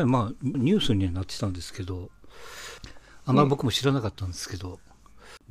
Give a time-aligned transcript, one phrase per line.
[0.00, 2.10] 前、まあ、ニュースにはなってたんですけど、
[3.26, 4.80] あんまり僕も知らなかったんですけど、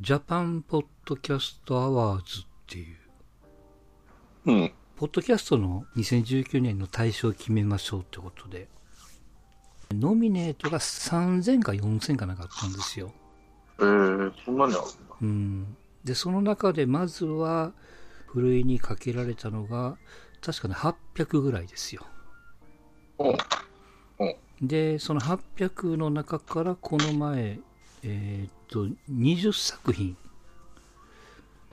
[0.01, 2.97] JAPAN PODCAST AWARDS っていう、
[4.45, 4.71] うん。
[4.97, 8.67] ポッドキャストの2019年の大賞を決めましょうってことで、
[9.91, 13.11] ノミネートが3000か4000かなんかあったんですよ。
[13.79, 14.91] えー、そんなにあるんだ。
[15.21, 15.77] うん。
[16.03, 17.73] で、その中でまずは、
[18.27, 19.97] ふるいにかけられたのが、
[20.41, 22.05] 確かね、800ぐらいですよ。
[24.61, 27.59] で、その800の中からこの前、
[28.03, 30.17] えーっと、20作品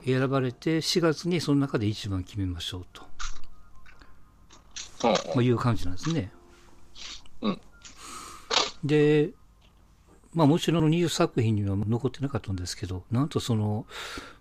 [0.05, 3.03] 選ばれて、4月にその中で一番決めましょうと、
[5.03, 5.11] うん。
[5.11, 6.31] まあ、いう感じなんですね。
[7.41, 7.61] うん。
[8.83, 9.31] で、
[10.33, 13.85] まあもちろん20作品には残ってなかったんですけど、なんとその、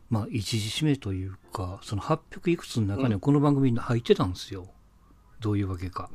[0.09, 4.69] まあ一時指名というか、その800いくつの中にはこの番組に入ってたんですよ。
[5.41, 6.11] どういうわけか。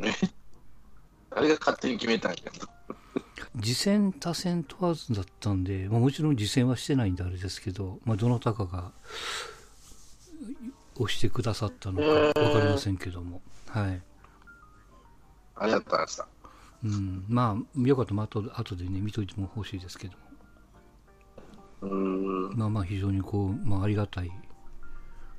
[1.34, 2.38] あれが勝手に決めたんや。
[3.60, 8.92] 次戦多戦問わずだったんで、まあ、もちろん次戦はしてないんであれですけど、まあ、どなたかが
[10.96, 12.04] 押してくださったのか
[12.40, 14.02] 分かりませんけども、はい。
[15.56, 16.28] ありがとうございました。
[16.84, 20.20] うん、まあ、よかったら後で後でね、見といても欲しいですけども、
[21.82, 22.58] うーん。
[22.58, 24.32] まあまあ、非常にこう、まあ、ありがたい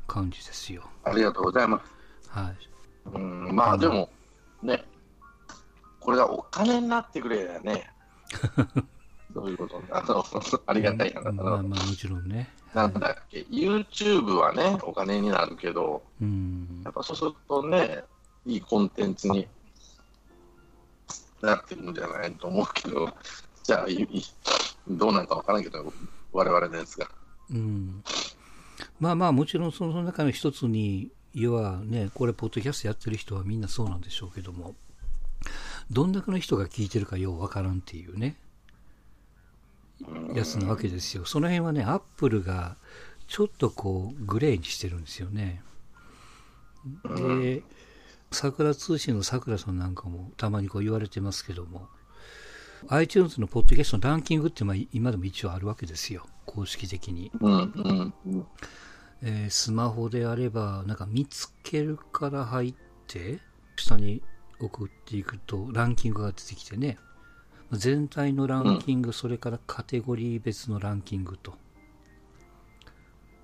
[0.07, 0.85] 感じですよ。
[1.05, 2.29] ありがとうございます。
[2.29, 3.17] はい。
[3.17, 3.57] うん。
[3.57, 4.09] まあでも、
[4.63, 4.85] ね、
[6.03, 7.91] これがお金になってくれやね。
[9.33, 10.25] どういうことあの、
[10.67, 11.21] ありがたいな。
[11.21, 12.53] あまあのまあ、もちろんね。
[12.75, 16.91] なんだっけ、YouTube はね、お金になるけど、うんや。
[16.91, 18.05] っぱそうするとね、
[18.45, 19.47] いいコンテンツに
[21.41, 23.09] なってるんじゃないと思うけど、
[23.63, 24.23] じゃあ、いい
[24.89, 25.93] どうなんかわからんけど、
[26.33, 27.09] 我々のやつが。
[27.51, 28.03] うん。
[28.99, 34.75] まあまあ、もちろんその中の一つに、要はね、これ、ポッドキャストやってる人はみんなそうなんでしょうけども、
[35.91, 38.37] どんだけの人が聞いてるかようわからんっていうね、
[40.35, 41.25] やつなわけですよ。
[41.25, 42.77] その辺はね、アップルが
[43.29, 45.63] ちょっとこう、グレーにしてるんですよね。
[47.05, 47.63] で、
[48.31, 51.89] 桜通信の桜さんなんかもたまにこう言われてますけども、
[52.89, 57.31] iTunes のポッドキャストのランキングってまあ今でも一応あるわけですよ、公式的に。
[57.41, 58.47] うん、うん、うん。
[59.23, 62.75] えースマホであれば、なんか見つけるから入っ
[63.07, 63.39] て、
[63.77, 64.21] 下に
[64.63, 66.99] 送っていくとランキングが出てきてね、
[67.73, 71.55] 全体のランキング、それからカテゴリー別のランキングと。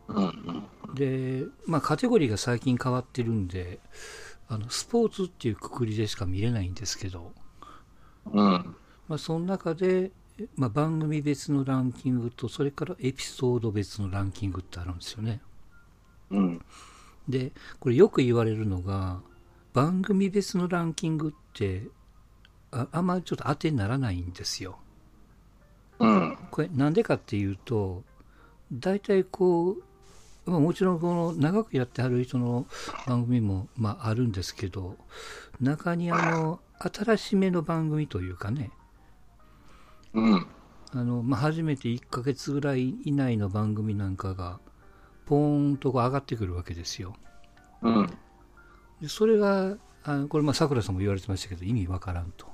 [0.08, 0.94] うん、うん。
[0.94, 3.80] で、まあカテゴリーが最近変わってるんで、
[4.48, 7.32] あの、スポーツっていうくくりでしか見れないんですけど、
[8.26, 8.76] うん、
[9.08, 10.12] まあその中で、
[10.56, 15.40] まあ番組別のランキングと、それからエピソード別のランキングってあるんですよね。
[16.30, 16.64] うん。
[17.28, 19.20] で、これよく言われるのが、
[19.78, 21.84] 番組別のランキングって、
[22.72, 24.80] ああんまりちょっと当てにならないんですよ。
[26.00, 28.02] うん、これなんでかっていうと、
[28.72, 29.76] 大体こ
[30.46, 32.66] う、まあ、もちろんこの長くやってはる人の
[33.06, 34.96] 番組もまああるんですけど、
[35.60, 38.72] 中にあの、新しめの番組というかね、
[40.12, 40.46] うん。
[40.92, 44.58] あの、まあ、初めて1ヶ月ぐらい以内の番組なんかが、
[45.24, 47.14] ポーンとこう上がってくるわけですよ。
[47.82, 48.18] うん。
[49.00, 52.46] でそれが、あのこれ、まあ、桜さんも言われてましたけど、意味わからんと。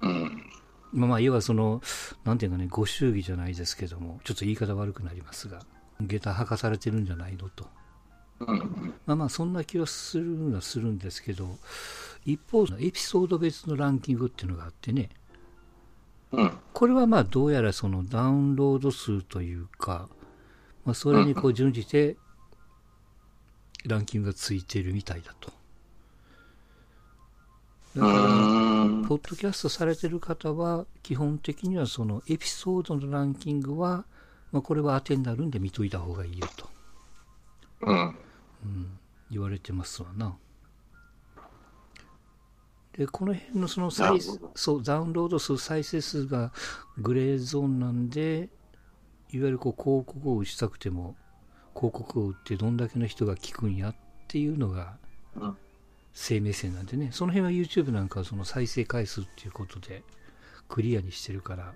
[0.00, 0.44] うん。
[0.92, 1.82] まあ、まあ、要はその、
[2.24, 5.60] なんていうかね、ご祝儀じゃないですけども、ちょっと言い方悪くなりますが、
[6.00, 7.66] 下駄履かされてるんじゃないのと。
[8.40, 8.94] うん。
[9.06, 11.58] まあまあ、そんな気はするのはするんですけど、
[12.24, 15.10] 一方、エピソード別のランキングっていうのがあってね、
[16.32, 16.52] うん。
[16.72, 20.08] これはまあ、どうやらそのダウンロード数というか、
[20.84, 22.16] まあ、それにこう準じて、
[23.84, 25.52] ランキングがついているみたいだと。
[27.96, 29.04] だから、うん。
[29.06, 34.04] ポッドキャストされてる方は、基本的にはそのエピソードのランキングは、
[34.52, 36.68] まあ、これは当てになるんで見といた方がいいよと、
[37.82, 38.18] うん。
[38.64, 38.98] うん、
[39.30, 40.36] 言われてますわな。
[42.96, 44.20] で、この辺のその再
[44.54, 46.52] そう、ダウンロード数、再生数が
[46.98, 48.48] グレーゾーンなんで、
[49.32, 51.16] いわゆるこう広告を打ちたくても、
[51.74, 53.94] 広告を打ってどんだけの人が聞くんやっ
[54.28, 54.96] ていうのが
[55.36, 55.56] うん
[56.14, 60.04] 生命線なんでね、その辺は YouTube なんかはその再生回数っていうことで
[60.68, 61.74] クリアにしてるから、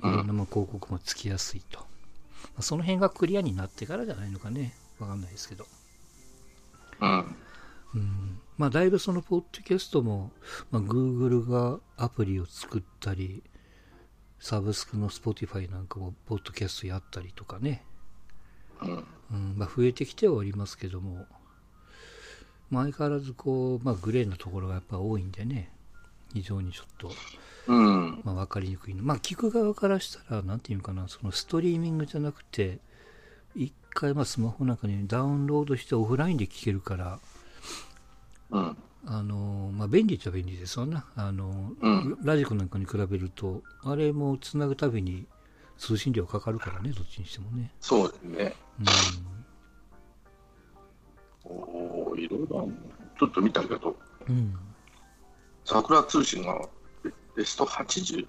[0.00, 1.78] いろんなまあ広告もつきやすいと。
[1.78, 1.86] ま
[2.58, 4.74] あその辺がクリアになってからじゃないのかね。
[4.98, 5.64] わかんないですけど。
[7.00, 7.36] うん。
[7.94, 8.40] うん。
[8.58, 10.30] まあ、だいぶそのポッドキャストも、
[10.70, 13.42] まあ、Google がアプリを作ったり、
[14.38, 17.84] サブスクの Spotify なんかもポッドキャストやったりとかね。
[18.82, 19.04] うん。
[19.32, 21.26] うん、まあ、増えてきてはおりますけども、
[22.70, 25.70] まあ、相変わらずこう、まあ、グレーなところがやっぱ多いんでね。
[26.32, 27.12] 非常にちょっと、
[27.68, 28.20] うん。
[28.24, 29.02] まあ、分かりにくいの。
[29.04, 32.78] まあ、聞く側からしたら、なんていうのかな、そのストリーミングじゃなくて、
[33.54, 37.18] 一回、まあ、スマホなんかにダウンロードしてオフラインで聞けるから、
[38.50, 38.76] うん。
[39.06, 41.04] あのまあ、便利っちゃ便利ですわな。
[41.14, 45.26] あの、うんラジコなんかに比べると、あれもつなぐたびに
[45.78, 47.70] 通信料かかるからね、どっちにしてもね。
[47.80, 48.56] そうですね。
[51.44, 52.74] うおおいろいろあるね
[53.18, 53.96] ちょっと見たけど、ん。
[54.28, 54.54] うん。
[55.64, 56.60] 桜通信が
[57.02, 58.26] ベベスト80。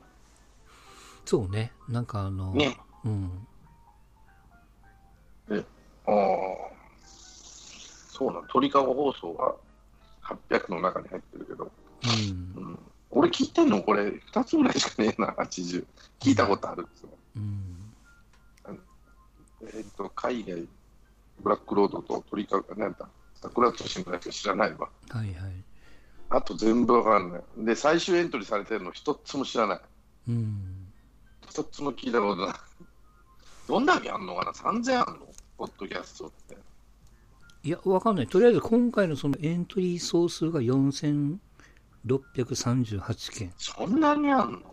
[1.25, 1.71] そうね。
[1.87, 2.77] なんかあの、ね。
[3.03, 3.47] うん。
[6.07, 6.75] ああ。
[8.15, 9.53] そうなん、鳥かご放送が
[10.49, 11.71] 800の中に入ってるけど、
[12.55, 12.63] うん。
[12.63, 12.79] うん、
[13.11, 15.85] 俺聞いてんのこれ2つぐらいしかねえな、80。
[16.21, 17.09] 聞いたことあるんですよ。
[17.09, 17.17] うん。
[19.61, 20.67] えっ、と、海外、
[21.41, 24.89] ブラックロードと鳥かご、なんだ、桜通信ぐらいしか知らないわ。
[25.09, 25.51] はいはい。
[26.29, 27.43] あと全部わかんない。
[27.65, 29.81] で、最終エントリーされてるの一つも知らない。
[30.29, 30.87] うん。
[31.47, 32.55] 一つも聞いたことない。
[33.67, 35.27] どんだけあんのかな ?3000 あんの？
[35.57, 36.57] ポッドキャストって。
[37.63, 38.27] いや、わかんない。
[38.27, 43.53] とりあえず今回のそのエントリー総数が4638件。
[43.57, 44.57] そんなにあんの？
[44.59, 44.63] うん。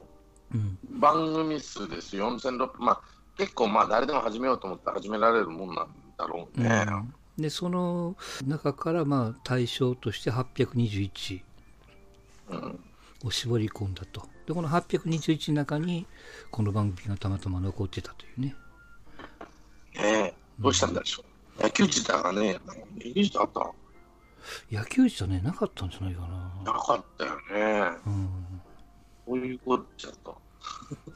[1.01, 3.01] 番組数です4600、まあ
[3.37, 5.89] 結構まあ誰でも始めようと思って始められるもんなん
[6.19, 6.85] だろうね。
[6.87, 8.15] うんで、その
[8.47, 11.41] 中からまあ対象として821
[12.51, 12.81] うん。
[13.25, 14.23] を絞り込んだと。
[14.47, 16.07] で、この821の中に
[16.51, 18.57] この番組がたまたま残ってたというね。
[19.95, 21.25] ねえ、どうしたんでしょ
[21.59, 21.63] う。
[21.63, 22.59] 野球自体がね、
[22.97, 23.71] 野球自体あった
[24.71, 26.73] 野球じゃね、なかったんじゃないかな。
[26.73, 27.99] なかったよね。
[28.07, 28.29] うん。
[29.27, 30.33] こういうことちゃった。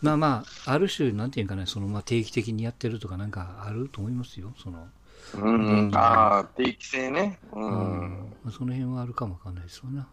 [0.00, 4.52] まあまあ、ある種、なんていうかね、そのまあ定期的にやってるとかなんかあると思いますよ。
[4.62, 4.88] その、
[5.34, 7.38] うん、ああ、定期性ね。
[7.52, 7.58] う。
[7.58, 8.34] うんん。
[8.42, 10.08] まあ、その辺はあるかもわかんないですわな。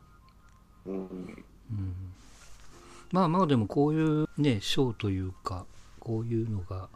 [0.86, 0.96] うん。
[0.96, 1.00] う
[1.74, 2.14] ん
[3.12, 5.68] まあまあでもこういうね、賞というか、
[6.00, 6.90] こういうのが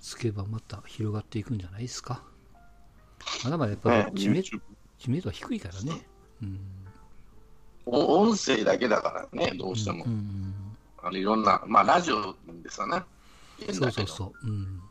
[0.00, 2.22] つけばまた広がっていくんじゃないですか。
[3.42, 6.06] まだまだやっぱねり知名,、知名度は低いからね。
[6.42, 6.60] うん。
[7.86, 10.04] お音声だけだからね、どうしても。
[10.04, 12.34] うんあのいろんな、まあラジオ
[12.64, 13.00] ですよね。
[13.68, 14.48] うん、そうそうそう。
[14.48, 14.82] うん。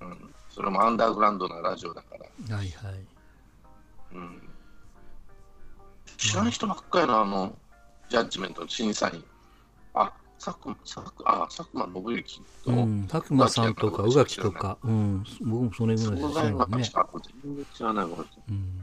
[0.00, 0.04] う。
[0.04, 0.34] うん。
[0.50, 2.16] それもアンダーグラウンドなラジオだか
[2.48, 2.56] ら。
[2.56, 2.94] はいはい。
[4.12, 4.42] うん。
[6.18, 7.56] 知らない人ばっかりのあの、
[8.10, 9.24] ジャッジメントの審査員。
[9.94, 13.08] あ、佐久間、佐久あ、佐久間信之と、うん。
[13.08, 15.24] 佐久間さんとか宇垣とか、うん。
[15.40, 16.76] 僕もそれぐらいです総菜よね。
[16.76, 17.08] がしか
[17.42, 18.78] 全然知らないこの人うん。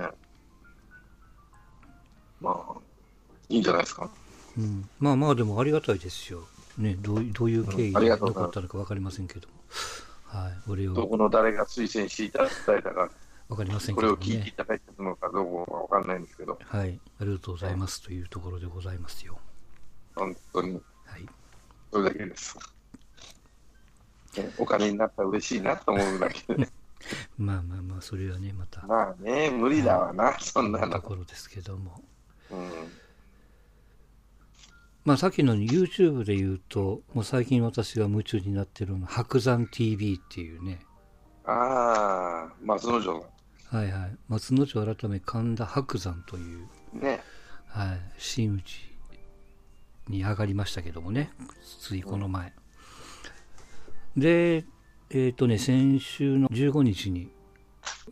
[0.00, 0.25] ねえ。
[2.40, 2.74] まあ、
[3.48, 4.10] いいんじゃないですか。
[4.58, 6.46] うん、まあまあでもありがたいですよ。
[6.78, 9.54] ね、どういどういう経緯が残ったのか分かりませんけども。
[10.24, 10.52] はい。
[10.68, 13.10] 俺どをこの誰が推薦していただいたか、
[13.48, 14.52] 分かりませんこけどもねれを聞いてい。
[14.52, 17.00] ただいてるのかどうかわかんないんですけど、はい。
[17.20, 19.38] ありがとうございますというところでございますよ。
[20.14, 21.26] 本当にはい。
[21.92, 22.58] それだけです。
[24.36, 26.68] ねお金になったら嬉しいなと思うだけで、
[27.38, 31.02] まあまあまあ、それはね、また、まあね、無理だわな、そんなとの。
[31.02, 32.02] ころですけども。
[32.50, 32.70] うん、
[35.04, 40.80] まあさっきの YouTube で言うと、もう最近私が夢中になってるのは、白山 TV っていうね、
[41.44, 43.24] ああ、松之丞
[43.70, 44.16] はいはい。
[44.28, 47.20] 松之丞改め神田白山という、ね、
[47.68, 48.96] はい、真打ち
[50.08, 51.30] に上がりましたけどもね、
[51.80, 52.52] ついこの前。
[54.16, 54.64] で、
[55.10, 57.30] えっ、とね、先週の15日に、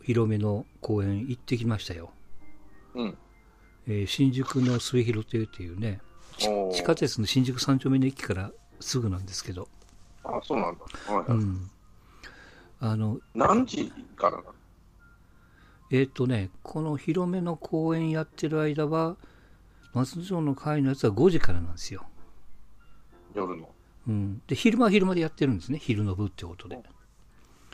[0.03, 2.11] 広めの公園行ってきましたよ。
[2.93, 3.17] うん。
[3.87, 5.99] えー新宿の末広亭っていうね、
[6.37, 9.67] 地下鉄の新宿三丁目の駅からすぐなんですけど、
[10.23, 11.13] あそうなんだ。
[11.13, 11.71] はいはいうん。
[12.79, 14.41] あの、何時から
[15.91, 19.17] えっ、とね、この広めの公演やってる間は、
[19.93, 22.05] 松之丞の会のやつは5時からなんですよ。
[23.33, 23.69] 夜の。
[24.07, 24.41] うん。
[24.47, 25.79] で、昼間は昼間でやってるんですね。
[25.79, 26.75] 昼の部ってことで。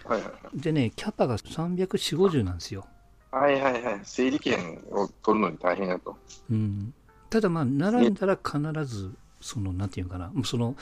[0.04, 2.86] はいはいでね、キャパが340、50なんですよ。
[3.32, 3.54] はい。
[3.60, 4.00] はいはいはい。
[4.04, 6.16] 整理券を取るのに大変やと。
[6.50, 6.94] うん。
[7.30, 10.76] ただまあ、並んだら必ず、その、なんていうのかな、その、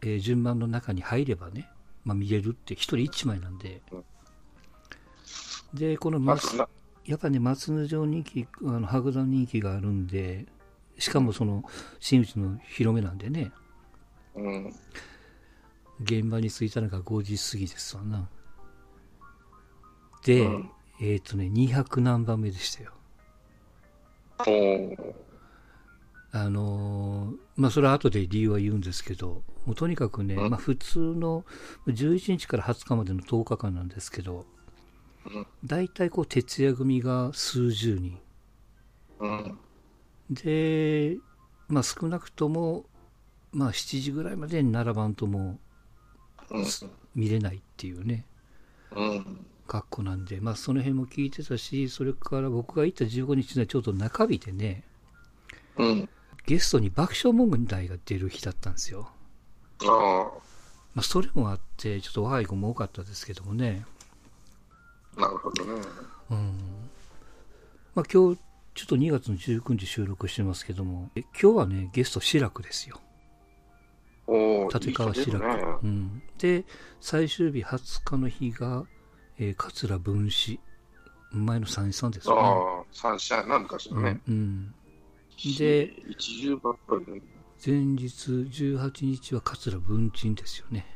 [0.00, 1.68] えー順番の中に入ればね、
[2.04, 3.82] まあ見れるって、一人一枚なんで。
[5.74, 6.56] で、このま松
[7.04, 10.46] やっぱね、松之丞人気、あの白山人気があるんで、
[10.98, 11.64] しかもその、
[11.98, 13.52] 真打ちの広めなんでね、
[14.34, 14.72] うん。
[16.00, 18.28] 現場に着いたのが5時過ぎですわな。
[20.24, 20.70] で、うん
[21.00, 22.92] えっ、とね、200何番目でしたよ。
[26.34, 31.44] あのーまあ、それは後で理由は言うんですけど、もうとにかくね、うんまあ、普通の
[31.86, 34.46] 11日から20日までの10日間なんですけど、
[35.26, 38.18] うん大体こう徹夜組が数十人、
[39.20, 39.58] うん。
[40.30, 41.18] で、
[41.68, 42.86] まあ少なくとも、
[43.52, 45.58] まあ7時ぐらいまでに並ばんとも
[46.50, 46.64] うん。
[47.14, 48.26] 見れないっていうね、
[48.90, 49.46] うん。
[49.72, 54.84] 格好なんで、まあその辺も聞いてたし、それから僕が行った15日はちょうど中日でね、
[55.78, 56.08] うん。
[56.44, 59.08] ゲストに爆笑問題が出る日だったんですよ。
[59.84, 60.30] あ
[60.94, 63.86] まあそれもあって、ちょっと若い子も多かったですけどもね、
[65.16, 65.72] あ、なるほどね。
[66.30, 66.58] うん。
[67.94, 68.40] まあ今日、
[68.74, 73.00] ちょっと2月の19日収録してますけども、え今日はね、ゲスト志らくですよ。
[74.26, 75.78] おお、立川志らく。
[75.82, 76.22] うん。
[76.36, 76.66] で、
[77.00, 78.84] 最終日20日の日が、
[79.38, 80.60] えー桂文枝。
[81.34, 82.40] 前の三枝さんですよね。
[82.42, 84.20] ああ、三社やな、昔のね。
[84.28, 84.74] うんうん。
[85.56, 87.22] で、一重ばっかりで。
[87.64, 90.86] 前日18日は桂文鎮ですよね。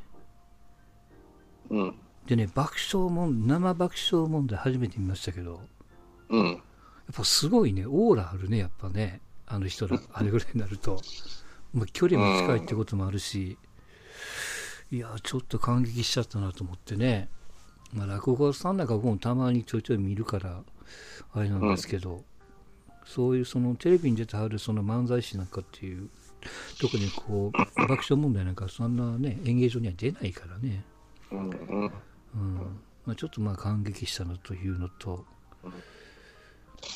[1.71, 1.99] うん。
[2.27, 5.61] でね、爆笑問生爆笑問題初めて見ましたけど、
[6.29, 6.47] うん。
[6.47, 6.59] やっ
[7.15, 11.01] ぱすごいね、オーラあるね、やっぱね、あの人ら、 あれぐらいになると。
[11.73, 13.59] まあ、距離も近いってこともあるし、
[14.91, 17.29] いや、ちょっと感激しちゃったなと思ってね、
[17.95, 20.63] まあ、落語家さんなんか僕もたまにちょいちょい見るから、
[21.33, 22.25] あれなんですけど、
[23.05, 26.09] そういうそのテレビに出てはるその漫才師なんかっていう、
[26.81, 30.85] 特にこう、爆笑問題なんかそんなね、演芸場には出ないからね、
[31.31, 31.51] うん。
[31.51, 31.93] うん。
[32.35, 35.25] うんまあ、ちょっとまあ感激したなというのと、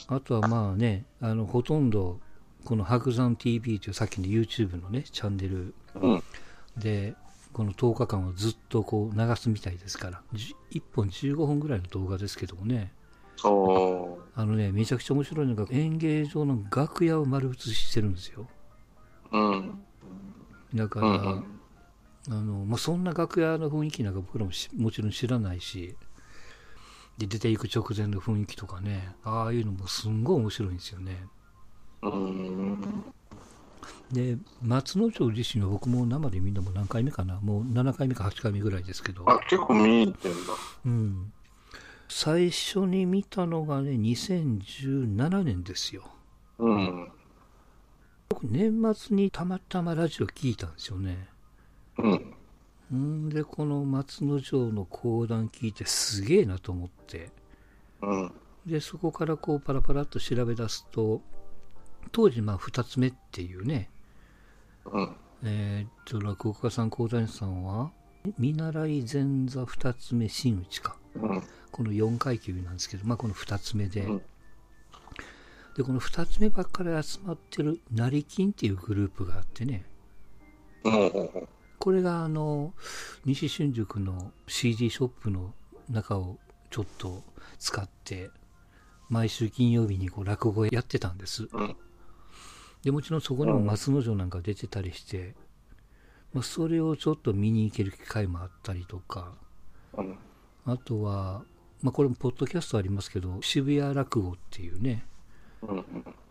[0.09, 2.19] あとはまあね、あのほとんど
[2.65, 6.23] この白山 TV というさっきの YouTube のね、チャンネルうん。
[6.77, 7.15] で、
[7.53, 12.93] この10日間をずっとこう流すみたいですから、じ1本15本ぐらいの動画ですけどもね、
[13.45, 18.47] おあのね、めちゃくちゃ面白いのが演芸場の楽屋を丸写ししてるんですよ。
[19.33, 19.85] うん。
[20.75, 21.61] だから、うん
[22.29, 25.97] あのまあ、そんな楽屋の雰囲気なんか僕らもしもちろん知らないし
[27.17, 31.17] で出ていく直前の雰囲気とかねああいうのもすんごい面白いんですよね
[32.03, 32.79] うん。
[34.13, 40.39] で松之丞自身は僕も生で見るのも何回目かなもう7回目か8回目ぐらいですけど、あ、結構見てんだ。
[40.87, 41.33] うん、
[42.09, 46.03] 最初に見たのがね2017年ですよ
[46.59, 47.09] うん。
[48.29, 51.29] 僕年末にたまたまラジオ聞いたんですよね
[51.99, 53.27] うん。
[53.27, 57.31] んでこの松之丞の講談聞いてすげえなと思って
[58.03, 58.33] うん。
[58.67, 61.23] でそこからこうパラパラっと調べ出すと
[62.13, 63.89] 当時まあ2つ目っていうね
[64.85, 65.17] うん。
[65.45, 67.91] えーっと落語家さん講談師さんは
[68.39, 71.43] 見習い前座2つ目真打ちかうん。
[71.71, 74.23] この4階級なんですけど、まあ、この2つ目で、うん
[75.77, 79.85] でこの2つ目ばっかり集まってる成金っていうグループがあってね
[80.85, 81.49] うん。
[81.79, 82.75] これがあの
[83.25, 85.55] 西新宿の CD ショップの
[85.89, 86.39] 中を
[86.71, 87.23] ちょっと
[87.59, 88.31] 使って
[89.09, 91.77] 毎週金曜日にこう落語やってたんですうん。
[92.83, 95.35] でもちろんそこにも松之丞なんか出てたりして、
[96.33, 99.35] まあ、それをちょっと見に行ける機会もあったりとか
[99.95, 100.19] うん。
[100.65, 101.43] あとは、
[101.83, 105.05] まあ、これもポッドキャストありますけど渋谷落語っていうね
[105.63, 105.85] うん。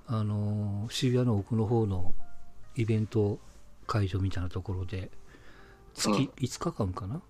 [0.08, 2.14] あのー渋谷の奥の方の
[2.76, 3.40] イベント
[3.86, 5.12] 会場みたいなところで
[5.94, 7.22] 月うん5日間かな、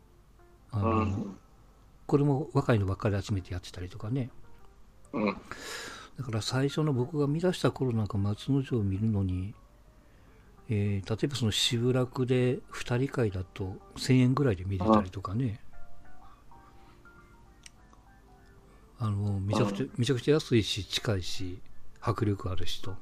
[0.71, 1.37] あうのん。
[2.05, 4.29] これも若いのばっかり集めてやってたりとかね
[5.11, 5.37] うん。
[6.19, 9.53] だから最初の僕が見出した頃なんか松之丞を見るのに、
[10.69, 15.61] えー例えばその渋楽で2人会だと1000円ぐらいで見れたりとかね。
[18.99, 21.57] あのめちゃくちゃめちゃくちゃ安いし近いし
[22.01, 22.95] 迫力あるしと。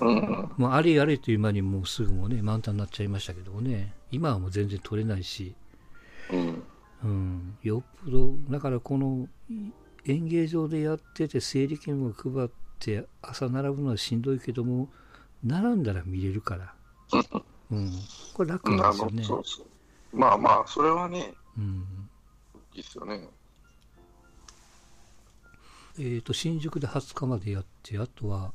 [0.00, 0.50] うん。
[0.56, 3.92] もうあれあれという間にもうすぐもうね満タンになっちゃいましたけどもね。
[4.10, 5.54] 今はもう全然取れないし、
[6.32, 6.62] うん。
[7.04, 9.28] うん、よっぽどだからこの
[10.06, 14.88] 演芸場でやってて整理券を配って朝並ぶのはしんどいけども
[15.42, 16.74] 並んだら見れるから、
[17.70, 17.92] うん、
[18.32, 20.16] これ楽なんですよね、そうそう。
[20.16, 21.84] まあまあ、それはね、うん
[22.74, 23.28] いいっすよね。
[25.96, 28.52] えー、と新宿で20日までやってあとは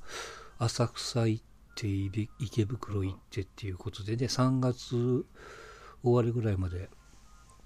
[0.58, 1.44] 浅草行っ
[1.76, 5.26] て池池袋行ってっていうことでね3月
[6.04, 6.90] 終わりぐらいまで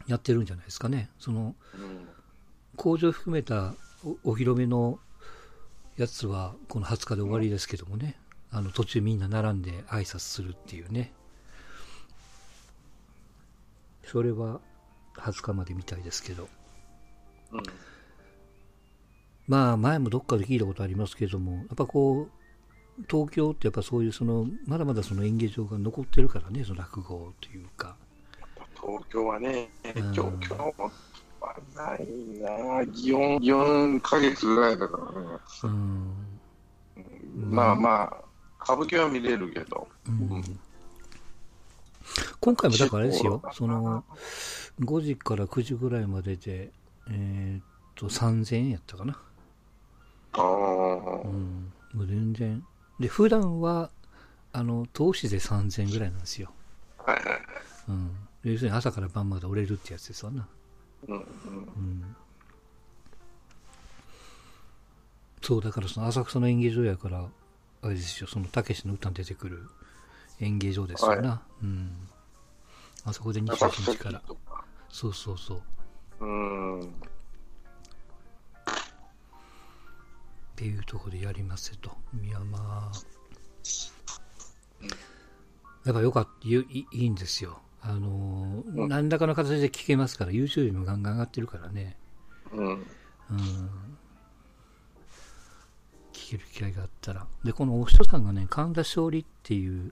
[0.05, 2.07] やってるんじゃないですかねそのうん。
[2.75, 5.00] 工場含めたおお披露目の
[5.98, 8.15] やつはこの20日で終わりですけどもね、
[8.51, 11.13] あの途中みんな並んで挨拶するっていうね。
[14.06, 14.60] それは
[15.15, 16.48] 20日までみたいですけど。
[17.51, 17.63] うん。
[19.48, 27.96] まあ前もどっかで聞いたことありますけどもやっぱこう東京ってやっぱそういうそのまだまだその演芸場が残ってるからねその落語というか。
[28.75, 30.12] 東京はね、うん。
[30.12, 30.74] 東京
[31.43, 32.07] はない
[32.41, 35.27] な、4、4ヶ月ぐらいだからね。
[35.63, 36.33] うん
[37.50, 38.17] まあまあ、
[38.63, 40.59] 歌舞伎は見れるけど、うん
[42.39, 44.03] 今回もだからあれですよ、その、
[44.81, 46.71] 5時から9時ぐらいまでで、
[47.09, 47.63] えーっ
[47.95, 49.17] と、3000円やったかな。
[50.33, 51.71] ああ、うん。
[51.93, 52.63] もう全然。
[53.00, 53.89] で、普段は、
[54.51, 56.51] あの、投資で3000円ぐらいなんですよ。
[56.97, 57.39] はいはいはい。
[57.89, 58.12] うん。
[58.43, 60.47] 要するに朝から晩まで折れるってやつですわな。
[61.07, 62.15] うん。
[65.41, 67.27] そう、だからその浅草の演芸場やから、
[67.81, 69.67] あれですよ、そのたけしの歌に出てくる
[70.39, 71.41] 演芸場ですよな。
[71.62, 71.91] うん。
[73.05, 74.22] あそこで浅28草日から。
[74.89, 75.55] そうそうそ
[76.22, 76.25] う。
[76.25, 76.81] うん。
[76.81, 76.86] っ
[80.55, 81.91] ていうところでやりますと。
[82.24, 82.98] いや、まあ。
[85.83, 87.60] やっぱよかった、いいいいんですよ。
[87.85, 91.97] あのー、うん何らかの形で聞けますから、YouTube にもガンガン上がってるからね。
[92.53, 92.67] うん。
[92.67, 92.79] うん。
[96.13, 97.27] 聞ける機会があったら。
[97.43, 99.91] で、このお人さんがね、神田勝利っていう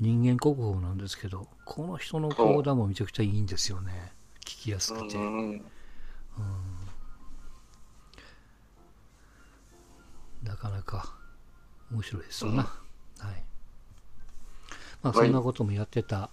[0.00, 4.12] 人間国宝なんですけど、この人の講談もめちゃくちゃいいんですよね。
[4.40, 5.16] 聞きやすくて。
[5.16, 5.62] うん。
[10.42, 11.14] なかなか
[11.92, 12.62] 面白いですよな。
[12.64, 12.82] うん
[13.22, 13.44] はい。
[15.02, 16.30] まあ、そんなこともやってた。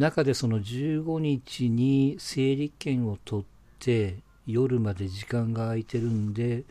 [0.00, 3.46] 中でその15日に整理券を取っ
[3.78, 4.16] て、
[4.46, 6.64] 夜まで時間が空いてるんで、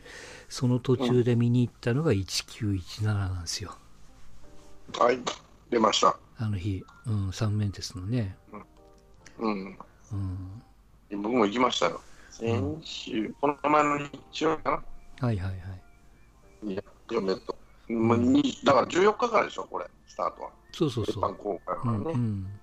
[0.48, 3.76] その途中で見に行ったのが1917なんですよ。
[4.98, 5.18] はい。
[5.70, 6.16] 出ました。
[6.38, 8.36] あの日、うん、三面ですのね。
[9.38, 9.78] うん。
[11.12, 11.22] うん。
[11.22, 12.00] 僕も行きましたよ。
[12.30, 13.98] 先週、この前の
[14.32, 14.82] 日曜か
[15.20, 16.66] はいはいはい。
[16.66, 16.72] な。
[16.72, 17.56] いや、嫁と。
[17.88, 20.50] まあにだから14日からでしょ、これ、スタートは。
[20.72, 21.22] 一そうそうそう。
[21.22, 22.12] 般公開うん、はね。
[22.12, 22.59] うん。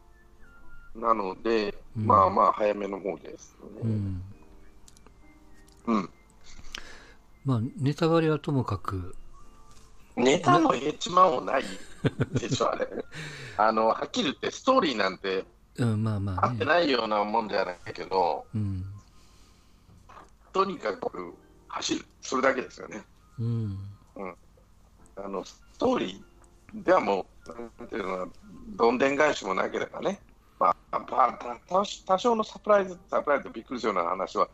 [0.98, 3.82] なので、うんまあまあ早めの方ですよね。
[3.84, 4.22] うん。
[5.88, 6.10] うん。
[7.46, 9.16] まあ、ネタバレはともかく、
[10.16, 11.64] ネタのヘチマもない
[12.34, 12.88] でしょ、 あれ。
[13.58, 15.46] あの、はっきり言って、ストーリーなんて
[15.78, 16.42] うん、まあまあね。
[16.42, 18.84] 合ってないようなもんじゃないけど、うん。
[20.52, 21.36] とにかく
[21.68, 23.04] 走る、それだけですよね。
[23.40, 23.78] うん。
[25.16, 28.28] あのストーリーではもう、なんていうの
[28.76, 30.20] どんでん返しもなければね、
[31.02, 34.48] 多多少のサプライズ、サプライズびっくりするような話は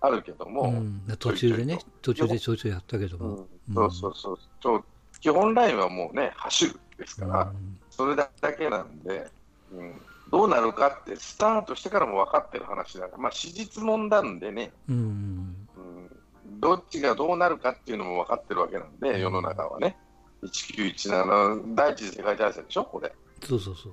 [0.00, 3.46] あるけども、うん、途中でね途中でちょいちょいやったけども、うん。
[3.74, 4.38] そうそうそう。
[4.62, 4.84] そう、
[5.20, 7.78] 基本ラインはもうね、走るですから、うん。
[7.90, 8.28] それだ
[8.58, 9.30] けなんで、
[9.72, 10.00] うん、
[10.30, 19.96] どうなるかって、スタートしてからも分かってる話だから、まあ、史実問なんでね、うんうん、どっちがどうなるかっていうのも分かってるわけなんで、世の中はね。
[20.42, 23.12] 1917第一次世界大戦でしょ、これ。
[23.44, 23.92] そうそうそう。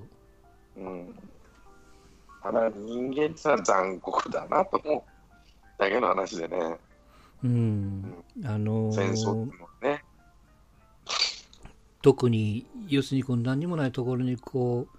[0.76, 1.14] うん。
[2.42, 5.02] ただ、人間ってのは残酷だなと思う
[5.78, 6.78] だけの話でね、
[7.44, 8.14] うん。
[8.44, 10.04] あのー戦争っていうのはね。
[12.02, 14.96] 特に要するにこう何にもないところにこう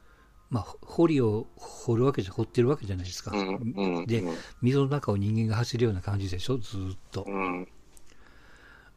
[0.51, 4.35] まあ堀を掘るわけじゃ掘ってるわけじゃないですか、うんうん、でうん。
[4.61, 7.67] 水の中を人間が走るような感じでしょずーっと、うん、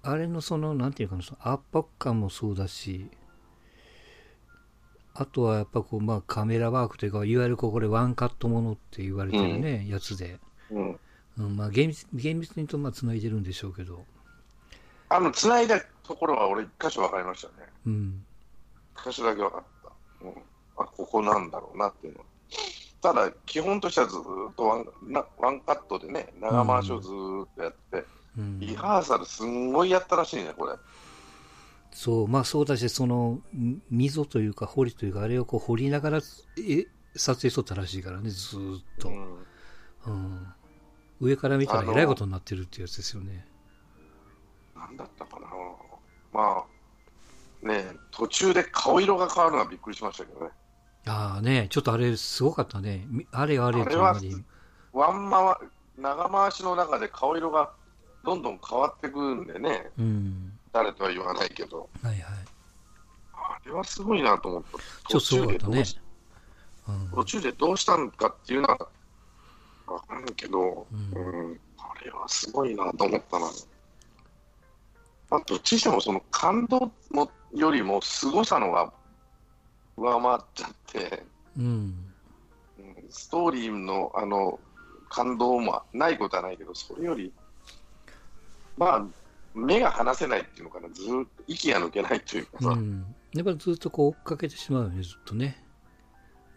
[0.03, 3.09] あれのそのなんていうかなその圧迫感もそうだし
[5.15, 10.39] あとはやっぱこうまあカメラワークというかいわゆるこれワンカットものって言われてるね、やつで、
[10.71, 11.01] うん。
[11.39, 14.05] うん、まあ厳密厳密にとまあ繋いでるんでしょうけど
[15.09, 17.69] あの、繋いだところは俺一箇所分かりましたね。
[17.87, 18.25] うん
[18.97, 20.27] 一箇所だけ分かった。
[20.27, 20.33] うん。
[20.77, 22.25] あ、ここなんだろうなっていうのは。
[23.01, 28.05] ただ、基本としてはずーっとワンなワンカットでね、長回しをずーっとやって、
[28.39, 30.73] うんリハーサルすんごいやったらしいね、これ。
[31.95, 39.09] そう、まあそうだし、その、ん溝というか堀というか、あれをこう掘りながら、え、撮影しとったらしいからね、ずーっと。
[39.09, 39.39] うん
[40.07, 40.47] うん。
[41.21, 43.47] 上から見たらえらいことになってるっていうやつですよね。
[44.75, 45.47] なんだったかな。
[46.33, 46.65] ま
[47.63, 50.51] あ、ねえ途中で顔色が変わるのはびっくりしましたけどね。
[51.07, 53.07] ああね、ちょっとあれすごかったね。
[53.09, 54.21] みあれあれあれは。
[54.93, 57.71] ワン回長回しの中で顔色が
[58.25, 60.44] どんどん変わってくるんでね、うん。
[60.75, 62.23] 誰とは言わないけど、はいはい。
[63.33, 64.79] あれはすごいなと思った。
[65.09, 65.97] 途中でどうし。
[66.89, 67.11] うん。
[67.15, 68.79] 途中でどうしたのかっていうのは
[69.87, 73.47] 分からんけど、ううんん、あれはすごいなと思ったな。
[75.31, 78.93] あと、知してもその感動もよりも凄さのが
[79.97, 81.23] 上回っちゃって、
[81.57, 81.65] うん。
[81.65, 81.95] うん
[83.11, 84.59] ストーリーのあの
[85.09, 87.33] 感動もないことはないけど、それより、
[88.77, 89.07] まあ、
[89.55, 93.05] 目が離せないっていうのかな、ずっと息が抜けないというかさ、うん。
[93.33, 95.63] やっぱりずっとこう追っかけてしまうよね、ずっとね。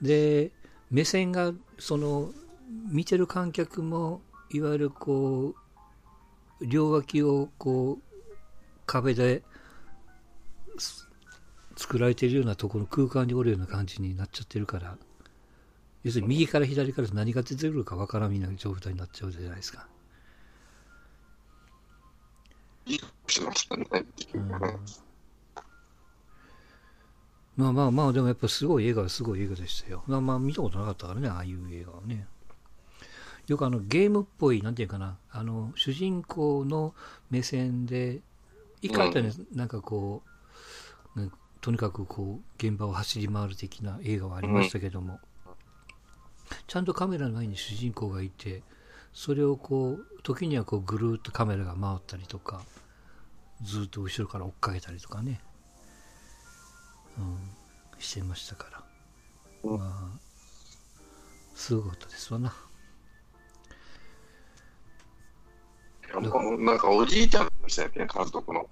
[0.02, 0.52] で、
[0.90, 2.32] 目線が、その、
[2.92, 5.56] 見てる観客も、いわゆるこ
[6.60, 8.36] う、両脇をこう、
[8.86, 9.44] 壁で、
[11.78, 14.98] 作られているようなところの空間におるような感じになっちゃってるから
[16.04, 19.88] 要するに右から左から何が出てくるかわからんみたいな状態になっちゃうじゃないですか。
[23.28, 24.06] しれませんね
[27.58, 30.04] まあまあまあ、でもやっぱすごい映画はすごい映画でしたよ。
[30.06, 32.28] まあまあ見たことなかったからね、ああいう映画はね。
[33.48, 36.94] よくあのゲームっぽい、なんていうかな、あの主人公の
[37.32, 38.22] 目線で、
[38.82, 40.22] 一回あったね、なんかこ
[41.16, 45.20] う、ねとにかくこう、現場を走り回る的な映画はありましたけども、
[46.68, 48.62] ちゃんとカメラの前に主人公がいて、
[49.13, 52.62] それをこう、時にはこうぐるーっとカメラが回ったりとか、
[53.63, 55.41] ずっと後ろから追っかけたりとかね、
[57.17, 57.38] うん、
[58.00, 58.84] してましたから。
[59.63, 60.20] うんまあ、
[61.56, 62.54] すごかったですわな。
[66.13, 68.70] なんかおじいちゃんでしたよね、監督の。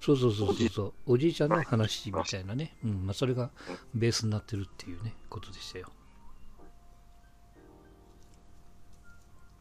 [0.00, 3.50] そうそうそうそうそう、おじいちゃんの話みたいなね、うんまあ、それが
[3.94, 5.88] ベースになってるっていうね、ことでしたよ。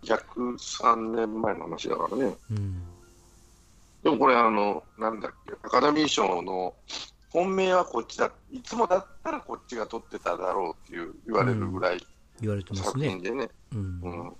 [0.03, 2.35] 103年前の話だからね。
[2.51, 2.83] うん、
[4.03, 6.75] でもこれ、あの、なんだっけ、アカデミー賞の
[7.29, 12.05] 本命はこっちだ、いつもだったらこっちが取ってただろうっていう言われるぐらい
[12.41, 12.85] 言われてますね。
[12.85, 13.21] 作品。
[13.21, 13.79] でね、うん。
[13.79, 14.33] うん。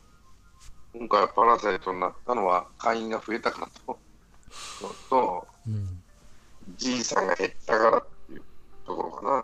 [0.93, 3.99] 今回はパラサイトになったのは会員が増えたからと、
[4.82, 6.04] のと、うん。
[6.78, 8.41] じいさんが減ったからっていう
[8.86, 9.43] ところかな。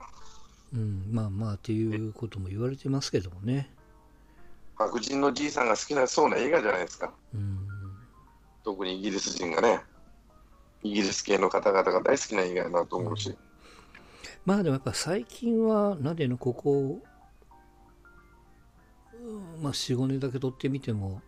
[0.74, 3.74] うん、まあまあっていうことも言われてますけどもね。
[4.78, 7.12] 白人のじいさんが好きなそうな映画じゃないですか。
[7.34, 7.68] うん、
[8.64, 9.82] 特にイギリス人がね、
[10.84, 13.36] イギリス系の方々が大好きな映画だなと思うし。
[14.46, 17.02] まあでもやっぱ最近は、なんでのここ、
[19.22, 21.22] うんまあ4、5年だけ撮ってみても、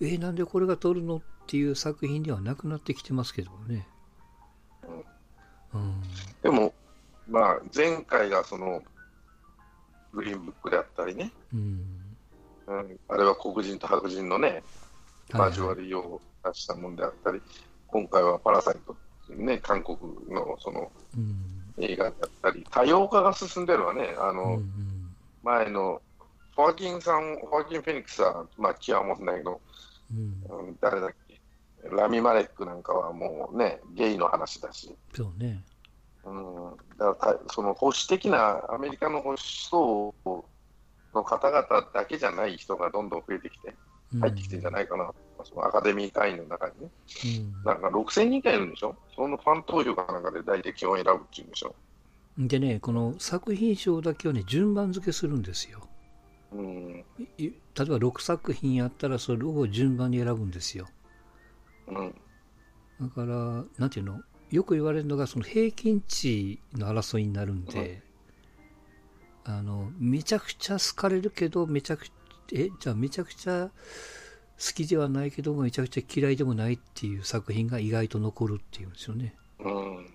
[0.00, 3.86] えーなんでこれが撮るのっていう作品ではなくなってきてますけどもね。
[5.72, 6.02] うん、
[6.42, 6.74] でも、
[7.28, 8.82] まあ、前回がその、
[10.12, 11.84] グリーンブックであったりね、うん、
[12.66, 17.40] うん、あれは黒人と白人のね、はい交わりを出したもんであったり、
[17.90, 18.96] 今回はパラサイト
[19.36, 19.98] ね、韓国
[20.28, 24.62] のそのうん、映画だったり、多様化が進んでるわね、あうん、の、
[25.42, 26.02] 前の、
[26.56, 29.60] ホアキンさん、ホアキン・フェニックスは、まあ、気は持ってないけど、
[30.12, 31.40] うん、うん誰だっけ、
[31.90, 35.62] ラミ・マレックなんかはもうね、ゲイの話だし、そうね。
[36.24, 40.14] うん、だからたその保守的なアメリカの保守層
[41.14, 43.74] の方々だけじゃない人がどんどん増えてきて、
[44.14, 45.10] うん、入ってきてんじゃないかな、
[45.44, 46.90] そのアカデミー会員の中にね、
[47.24, 47.64] うん。
[47.64, 51.74] なんか6000人かいるんでしょ、そのファン投票かなんかで大体基本選ぶっていうんでしょ？
[52.38, 55.80] でね、この作品賞だけをね、順番付けするんですよ。
[56.52, 57.04] うん。
[57.18, 60.86] 例えば6作品やったらそれを順番に選ぶんですよ。
[61.88, 62.14] うん。
[63.00, 64.20] だから、なんていうの？
[64.50, 68.02] よく言われるのが、その平均値の争いになるんで、
[69.44, 72.12] あの、めちゃくちゃ好かれるけど、めちゃくちゃ、
[72.52, 73.70] え、じゃあめちゃくちゃ
[74.60, 79.34] 好きではないけども、めちゃくちゃ嫌いでもないっていう作品が意外と残るっていうんですよね。
[79.58, 80.06] うん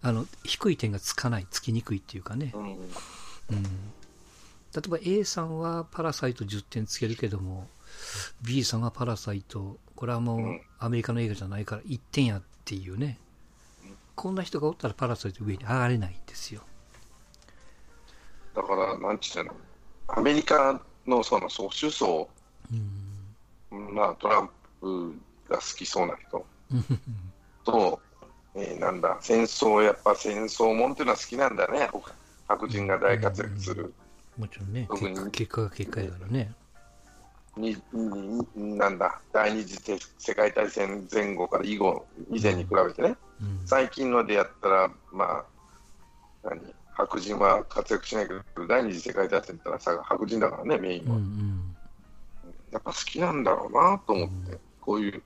[0.00, 2.52] あの、低い点がつかない、つきにくいっていうかね。
[2.54, 2.72] うんうん。
[2.72, 2.78] 例
[4.86, 7.68] えば A さんはパラサイト10点つけるけども、
[8.42, 13.18] B さんはパラサイト、これはもううんアメリカの映画じゃないから1点やっていうね。
[14.14, 16.62] こんな人がおったらパラサイト上に上がれないんですよ。
[18.54, 19.54] だから、なんちゅうの、
[20.08, 22.28] アメリカのその保守層、
[22.72, 23.03] うん。
[23.74, 25.14] まあ、トランプ
[25.48, 26.46] が好きそうな人
[27.64, 28.00] と、
[28.54, 31.90] えーなんだ、戦争、やっぱ戦争もんっていうのは好きなんだね、
[32.48, 33.92] 白人が大活躍する。
[34.36, 36.52] もちろんね、特に結果が結果やからね。
[37.56, 37.76] に
[38.56, 39.78] になんだ第二次
[40.18, 43.60] 世界大戦前後から以後以前に比べてね、うん。
[43.64, 45.44] 最近のでやったら、ま
[46.42, 51.18] あ、何白人は活躍しないけど、第二次世界大戦ってのはさ白人だからね、メインうんうは。
[51.18, 51.53] ん。
[52.74, 55.22] やっぱ好きなんだろうなと思って、こういう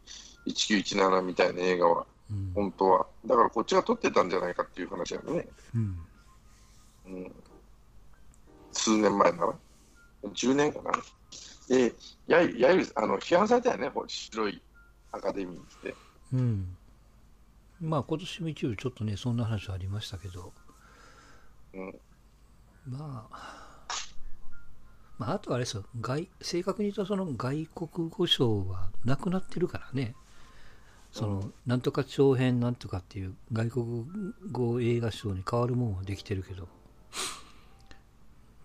[0.46, 2.52] 1917みたいな映画は、うん。
[2.54, 3.06] 本当は。
[3.24, 5.48] だからこっちが撮ってたんじゃないかっていう話だよね。
[5.74, 5.98] うん。
[7.06, 7.32] うん、
[8.70, 9.54] 数年前なら、
[10.24, 10.92] 10年かな。
[11.68, 11.94] で、
[12.26, 14.60] やゆ、やゆ、あの、批判されたよね、ほ白い
[15.12, 15.94] アカデミーって。
[16.34, 16.76] うん。
[17.80, 20.52] まあ今年も一部ちょっとね、そんな話はありましたけど、
[21.72, 21.98] うん、
[22.86, 23.67] まあ、
[25.18, 30.14] まあ、あとはあれですよ、外、正確に言うとその外国語賞はなくなってるからね。
[31.10, 34.06] その、なんとか長編なんとかっていう外国
[34.52, 36.68] 語映画賞に変わるもんはできてるけど、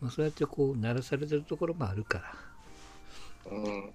[0.02, 3.52] まあそうやってこう、鳴らされてるところもあるから。
[3.52, 3.94] うん、うん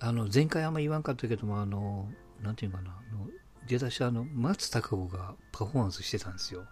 [0.00, 2.06] あの前回あんま言わんかったけどもあの
[2.42, 3.26] なんていうかなあの
[3.66, 6.66] 出だしあの松たか子がパフォーマンスしてたんですよ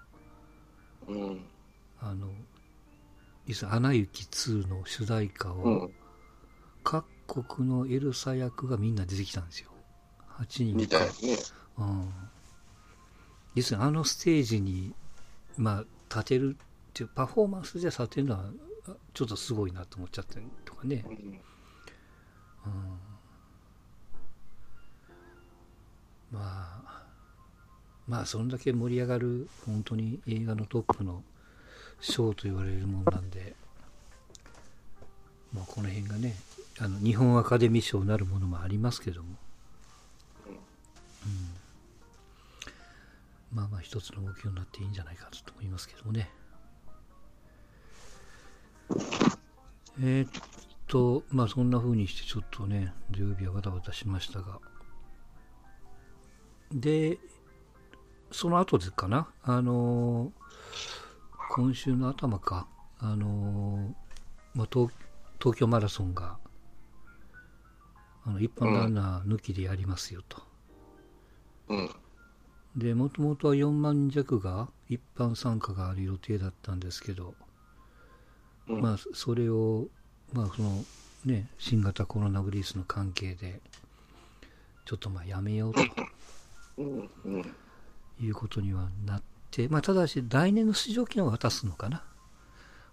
[1.08, 1.44] うん。
[2.00, 2.28] あの、
[3.68, 5.90] アナ雪2の主題歌うを、ん。
[6.84, 7.06] 各
[7.44, 9.70] 国のエルサ役がみんな出てきたんですよ。
[10.38, 11.12] 8人みたいね。
[11.78, 12.12] うん。
[13.54, 14.94] 実はあのステージに、
[15.56, 18.44] まあ、立てるっていう、パフォーマンスで立てるのは、
[18.88, 21.08] あちょっとすごいなと思っちゃったりとかねう。
[21.10, 21.12] ん。
[21.12, 21.42] うん。
[26.32, 27.04] まあ、
[28.08, 31.22] まあ、そんだけ盛り上がる、本当に映画のトップの
[32.02, 33.54] 賞と言われるもんなんで、
[35.54, 36.34] まあ、この辺がね、
[36.80, 39.28] あの日本アカデミー賞なるものもありますけども、
[40.48, 40.56] うん、
[43.54, 46.28] まあまあ一つの目標になっていいんじゃないかと思いますけどもね。
[50.00, 50.30] えーっ
[50.88, 54.58] と、まあそんな風にしてちょっとね、土曜日はわたわたしましたが。
[56.72, 57.18] で、
[58.32, 60.42] その後ですかな、あのー
[61.54, 62.66] 今週の頭か、
[62.98, 63.92] あのー
[64.54, 64.90] まあ、東
[65.38, 66.38] 東京マラソンが、
[68.24, 70.42] あの一般ランナー抜きでやりますよと。
[71.68, 71.90] うん。
[72.74, 77.34] で、もともとは4万弱が一般参加がある予定だったんですけど、
[78.68, 79.88] うんまあ、それを、
[80.32, 80.82] まあ、その、
[81.26, 83.60] ね、新型コロナウイルスの関係で、
[84.86, 85.82] ちょっとまあやめようと。
[88.22, 89.31] いうことにはなって、
[89.68, 92.04] まあ、ただし、来年の出場権を渡すのかな。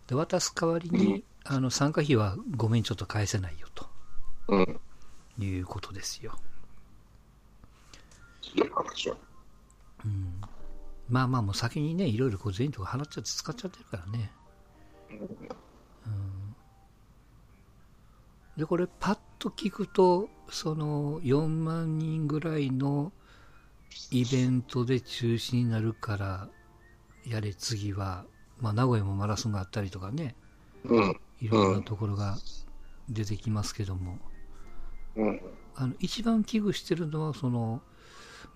[0.07, 3.87] で、渡す代わりに、あの、参加費はごめん、ちょっと返せないよと
[4.49, 4.79] うん。
[5.37, 6.37] いうことですよ。
[8.41, 9.17] ひどい話は。
[10.05, 10.41] うん。
[11.07, 14.31] まあまあ、もう先にね、いろいろこう、全員とか払っちゃって使っちゃってるからね。
[18.57, 23.13] で、これ、パッと聞くと、その、4万人ぐらいの
[24.11, 26.49] イベントで中止になるから、
[27.25, 28.25] やれ、次は、
[28.59, 30.35] まあ、名古屋もマラソンがあったりとかね、
[30.83, 31.19] うん。
[31.41, 32.37] いろんなところが
[33.09, 34.19] 出てきますけども、
[35.15, 35.41] うん。
[35.75, 37.81] あの一番危惧してるのは、その、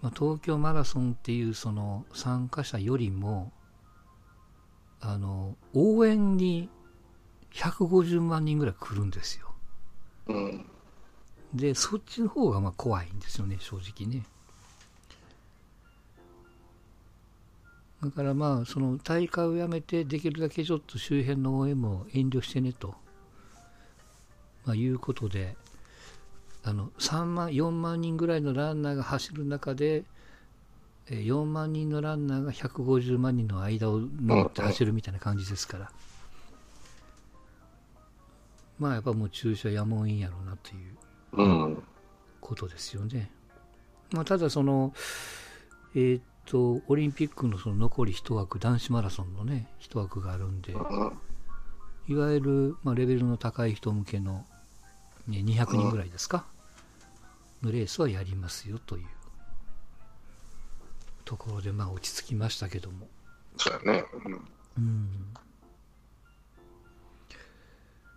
[0.01, 3.51] まあ、東京マラソンっていうその参加者よりも、
[4.99, 6.69] あの、応援に
[7.53, 9.53] 150万人ぐらい来るんですよ。
[10.27, 10.65] うん。
[11.53, 14.25] で、そっちの方がまあ怖いんですよね、正直ね。
[18.03, 22.95] だからまあ、その大会をやめて、できるだけちょっと周辺の応援も遠慮してねと、
[24.65, 25.55] まあ、いうことで、
[26.63, 30.03] あの3万、4万人ぐらいのランナーが走る中で、
[31.07, 35.91] えー4万人のランナーが150万人の間を守って走るみたいな感じですから、
[38.79, 40.95] まあやっぱもう注射やもんやろうなという
[41.33, 41.83] うん。
[42.41, 43.31] ことですよね。
[44.11, 44.93] まあ、ただその、
[45.95, 50.73] えーっと、オリンピックのその残り1枠、男子マラソンのね、1枠があるんで、
[52.07, 54.45] いわゆる、まあ、レベルの高い人向けの、
[55.27, 56.45] ね、200人ぐらいですか、
[57.61, 59.05] のレースはやりますよという
[61.25, 63.07] ところで、まあ、落ち着きましたけども。
[63.57, 64.05] そうやね。
[64.77, 65.09] うん。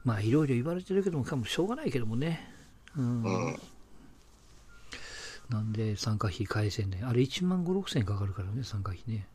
[0.05, 2.53] まあ、いろいろ言われてるけども、かもしょうがないけどもね。
[2.97, 3.23] うん。
[3.23, 3.61] うん。
[5.51, 5.57] うん。
[5.57, 9.27] なんで参加費返せんねんあれ1万5、6千円かかるからね、参加費ね。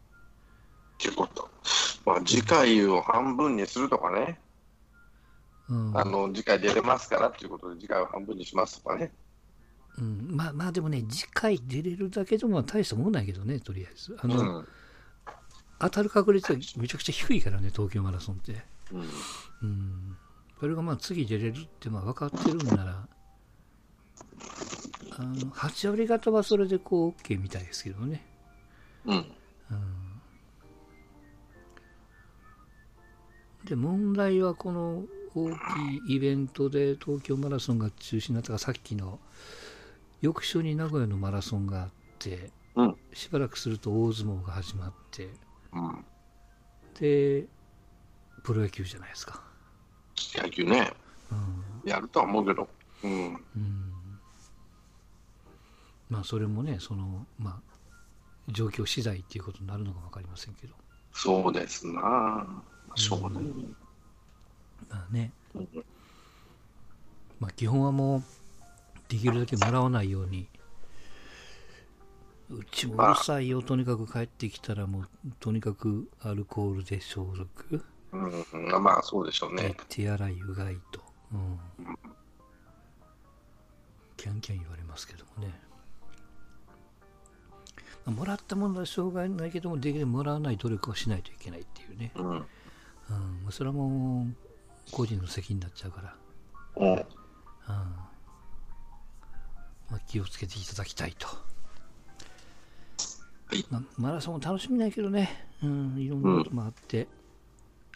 [0.95, 1.50] ってこと。
[2.06, 4.39] まあ、次回を半分にするとかね。
[5.69, 5.97] うん。
[5.97, 9.12] あの、次回出れますからっていうことで、次回を半分にしますとかね。
[9.97, 14.17] うん、まあまあでもね、次回出れるだけでも大したもんないけどね、とりあえず。
[14.19, 14.67] あの、うん。
[15.80, 18.63] 当たる確率はめちゃくちゃ低いからね、東京マラソンって。
[18.91, 19.02] うん。
[19.02, 20.17] うん。
[20.60, 23.08] それがまあ次出れるってまあ分かってるんなら、
[25.21, 28.25] あの、8割方はそれでこう OK みたいですけどね。
[29.05, 29.15] うん。
[29.15, 30.21] うん。
[33.65, 35.03] で、問題はこの
[35.36, 35.53] 大き
[36.12, 39.19] いイベントで東京マラソンが中止になったから、さっきの
[40.21, 42.95] 翌週に名古屋のマラソンがあって、うん。
[43.13, 45.29] しばらくすると大相撲が始まって、
[45.73, 46.05] うん。
[46.99, 47.45] で、
[48.43, 49.43] プロ野球じゃないですか。
[50.36, 50.91] 野球ね。
[51.31, 51.36] う
[51.88, 51.89] ん。
[51.89, 52.67] やるとは思うけど。
[53.03, 53.34] うん。
[53.55, 53.90] うん。
[56.12, 60.76] まあ、それもね、その、まあ、状況次第っていうことになるのか分かりませんけど。
[61.13, 62.02] そうですな。
[62.02, 63.43] まあしょうがない。
[64.89, 65.67] まあね、うん
[67.39, 68.24] まあ、基本はもう、
[69.08, 70.50] できるだけもらわないように、
[72.50, 78.84] うちもうるさいよ、とにかく帰ってきたら、もう、とにかくアルコールで消毒、うん。
[78.84, 79.78] まあ、そうでしょうね。
[79.88, 81.60] 手洗い、うがいと、うん、
[84.17, 85.70] キャンキャン言われますけどもね。
[88.05, 92.11] もらったものはしょうがないけども、できるもらわない努力をしないといけないっていうね。
[92.15, 92.29] うん。
[92.29, 92.45] うん、
[93.51, 96.15] それはもう、個人の責任になっちゃうから。
[96.77, 96.93] うん。
[96.93, 97.05] うん
[99.91, 101.27] まあ、気をつけていただきたいと。
[103.69, 107.09] まあマラソンも楽しみないけどね、うん、いろんなこともあって、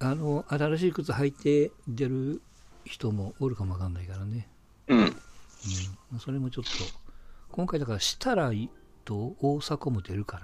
[0.01, 2.41] あの新しい靴履いて出る
[2.83, 4.49] 人もおるかもわかんないからね、
[4.89, 5.15] うん。
[6.19, 6.69] それもちょっと、
[7.51, 8.53] 今回だから、設楽
[9.05, 10.39] と大迫も出るか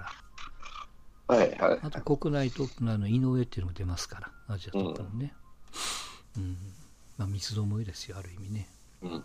[1.28, 1.78] ら、はいはい。
[1.82, 5.34] あと国内トップのあの井上っていうのも出ますから、アジアトップのね。
[6.36, 6.56] うん
[7.18, 8.68] まあ、三つどもえですよ、ある意味ね。
[9.02, 9.24] うん。